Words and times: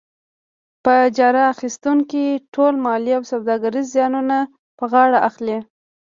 په 0.83 0.91
اجاره 1.07 1.41
اخیستونکی 1.53 2.25
ټول 2.53 2.73
مالي 2.85 3.11
او 3.17 3.23
سوداګریز 3.31 3.85
زیانونه 3.95 4.37
په 4.77 4.85
غاړه 4.91 5.19
اخلي. 5.29 5.57